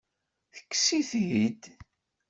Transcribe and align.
Tekkes-it-id? 0.53 1.61